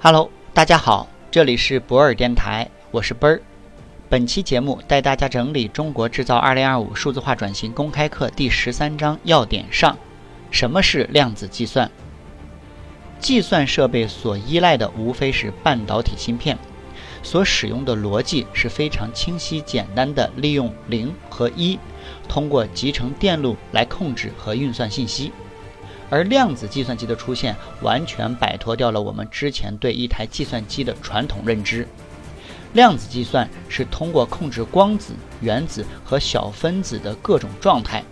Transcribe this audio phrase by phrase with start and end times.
[0.00, 3.42] Hello，大家好，这里是博尔电台，我是奔儿。
[4.08, 9.98] 本期节目带大家整理《中国制造2025》数字化转型公开课第十三章要点上：
[10.52, 11.90] 什么是量子计算？
[13.18, 16.56] 计算设备所依赖的无非是半导体芯片，
[17.24, 21.76] 所使用的逻辑是非常清晰简单的，利用零和一，
[22.28, 25.32] 通过集成电路来控制和运算信息。
[26.10, 31.86] 而量子计算机的出现，完全摆脱掉了我们之前对一台计算机的传统认知。
[32.74, 38.04] 量子计算是通过控制光子、原子和小分子的各种状态，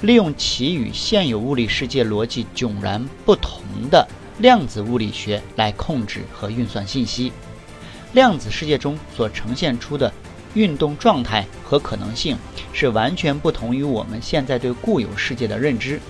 [0.00, 4.06] 利用其与现有物理世界逻辑迥然不同的
[4.38, 7.32] 量子物理学来控制和运算信息。
[8.12, 10.12] 量子世界中所呈现出的
[10.54, 12.36] 运动状态和可能性，
[12.72, 16.00] 是完全不同于我们现在对固有世界的认知。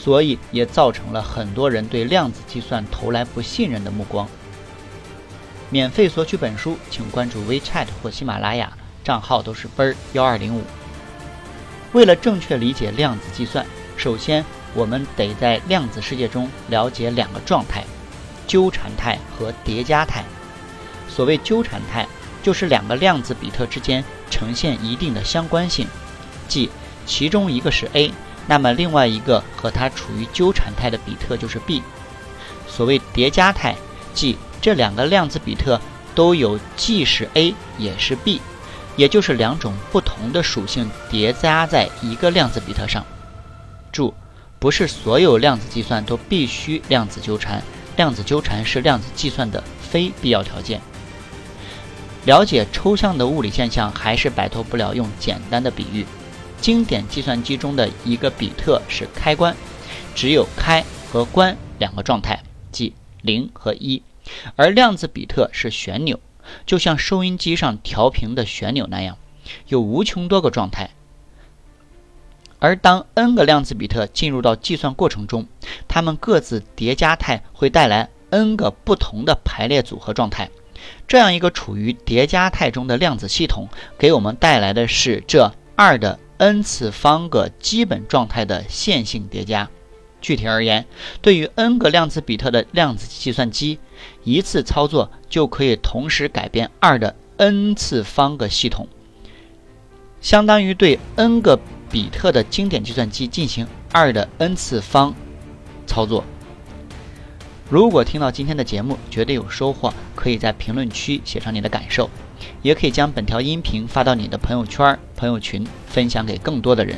[0.00, 4.28] 所以也造成了很多人对量子计算投来不信任的目光。
[5.70, 10.62] 免费索取本书，请关注 WeChat 或喜马拉雅，账号都是奔儿幺二零五。
[11.92, 17.84] 为了正确理解量子计算，首先我们得在量子世界中了解两个状态：
[18.46, 20.24] 纠缠态和叠加态。
[21.08, 22.06] 所谓纠缠态，
[22.42, 25.88] 就是两个量子比特之间呈现一定的相关性，
[26.46, 26.70] 即
[27.04, 28.12] 其中一个是 A。
[28.48, 31.82] 那么另外一个和它处于纠缠态的比特就是 B。
[32.66, 33.76] 所谓叠加态，
[34.14, 35.80] 即这两个量子比特
[36.14, 38.40] 都有既是 A 也是 B，
[38.96, 43.04] 也就是两种不同的属性叠加在一个量子比特上。
[43.92, 44.14] 注：
[44.58, 47.62] 不是所有量子计算都必须量子纠缠，
[47.96, 50.80] 量子纠缠是量子计算的非必要条件。
[52.24, 56.06] 了解抽象的物理现象，还是摆脱不了用简单的比喻。
[56.60, 59.56] 经典计算机中的一个比特是开关，
[60.14, 62.42] 只有开和关两个状态，
[62.72, 64.02] 即零和一；
[64.56, 66.20] 而量子比特是旋钮，
[66.66, 69.16] 就像收音机上调频的旋钮那样，
[69.68, 70.90] 有无穷多个状态。
[72.58, 75.46] 而当 n 个量子比特进入到计算过程中，
[75.86, 80.50] 它们各自叠加态会带来 n 个不同的排列组合状态。
[81.06, 86.18] 这样一个处于叠加态中的量子系统，给我们带来的是这二的。
[86.38, 89.68] N 次方个基本状态的线性叠加。
[90.20, 90.86] 具体而言，
[91.20, 93.78] 对于 n 个量子比特的量子计算机，
[94.24, 98.88] 一次操作就可以同时改变二的 n 次方个系统，
[100.20, 101.60] 相当于对 n 个
[101.90, 105.14] 比特的经典计算机进行二的 n 次方
[105.86, 106.24] 操作。
[107.70, 112.08] 如果听到今天的节目觉得有收获，可以在评论区写上你的感受。
[112.62, 116.96] 也可以将本条音频发到你的朋友圈、朋友群，分享给更多的人。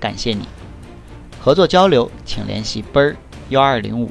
[0.00, 0.46] 感谢你，
[1.38, 3.16] 合作交流请联系奔儿
[3.50, 4.10] 幺二零五。